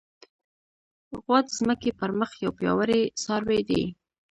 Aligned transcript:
غوا 1.23 1.39
د 1.45 1.47
ځمکې 1.57 1.91
پر 1.99 2.09
مخ 2.19 2.31
یو 2.43 2.51
پیاوړی 2.57 3.01
څاروی 3.21 3.61
دی. 3.69 3.83